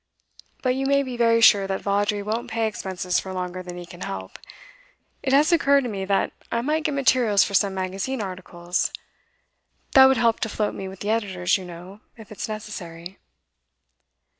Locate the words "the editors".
11.01-11.55